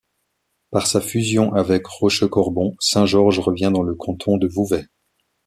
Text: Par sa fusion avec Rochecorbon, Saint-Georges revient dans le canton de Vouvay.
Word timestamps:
Par 0.71 0.87
sa 0.87 0.99
fusion 0.99 1.53
avec 1.53 1.85
Rochecorbon, 1.85 2.75
Saint-Georges 2.79 3.37
revient 3.39 3.69
dans 3.71 3.83
le 3.83 3.93
canton 3.93 4.37
de 4.37 4.47
Vouvay. 4.47 4.87